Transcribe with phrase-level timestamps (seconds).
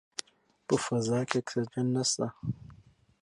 [0.65, 2.27] په فضا کې اکسیجن نشته.